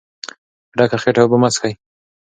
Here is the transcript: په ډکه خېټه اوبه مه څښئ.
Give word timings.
په 0.69 0.73
ډکه 0.77 0.97
خېټه 1.03 1.21
اوبه 1.23 1.37
مه 1.41 1.49
څښئ. 1.55 1.73